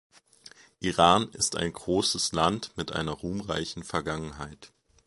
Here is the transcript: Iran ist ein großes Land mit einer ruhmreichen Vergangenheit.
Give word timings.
Iran 0.79 1.29
ist 1.33 1.55
ein 1.57 1.71
großes 1.73 2.31
Land 2.31 2.75
mit 2.75 2.91
einer 2.91 3.11
ruhmreichen 3.11 3.83
Vergangenheit. 3.83 4.73